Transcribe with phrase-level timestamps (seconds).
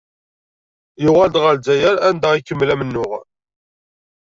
[1.03, 3.11] Yuɣal-d ɣer Lezzayer anda ikemmel amennuɣ.